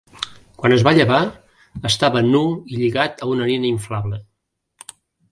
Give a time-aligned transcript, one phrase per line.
[0.61, 1.17] Quan es va llevar,
[1.89, 2.41] estava nu
[2.75, 4.19] i lligat a una nina inflable.